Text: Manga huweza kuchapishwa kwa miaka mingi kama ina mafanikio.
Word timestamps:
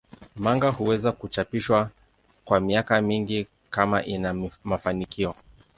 Manga 0.35 0.69
huweza 0.69 1.11
kuchapishwa 1.11 1.89
kwa 2.45 2.59
miaka 2.59 3.01
mingi 3.01 3.47
kama 3.69 4.03
ina 4.05 4.49
mafanikio. 4.63 5.35